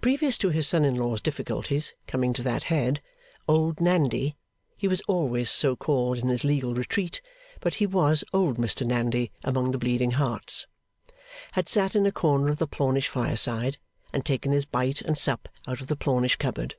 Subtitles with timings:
[0.00, 3.00] Previous to his son in law's difficulties coming to that head,
[3.48, 4.36] Old Nandy
[4.76, 7.20] (he was always so called in his legal Retreat,
[7.58, 10.68] but he was Old Mr Nandy among the Bleeding Hearts)
[11.54, 13.76] had sat in a corner of the Plornish fireside,
[14.12, 16.76] and taken his bite and sup out of the Plornish cupboard.